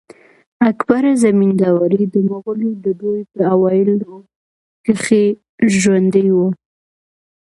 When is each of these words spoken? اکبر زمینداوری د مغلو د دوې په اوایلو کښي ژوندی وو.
اکبر 0.69 1.03
زمینداوری 1.23 2.03
د 2.13 2.15
مغلو 2.31 2.69
د 2.85 2.87
دوې 3.01 3.21
په 3.33 3.41
اوایلو 3.53 4.13
کښي 4.85 5.25
ژوندی 5.79 6.27
وو. 6.35 6.47